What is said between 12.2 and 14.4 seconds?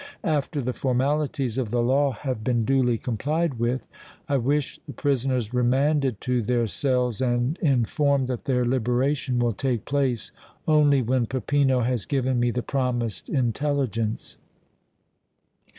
me the promised intelligence."